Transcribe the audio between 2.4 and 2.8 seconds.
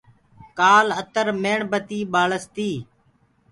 تي۔